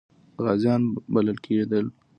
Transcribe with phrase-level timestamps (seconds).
[0.45, 0.81] غازیان
[1.13, 1.85] بلل کېدل.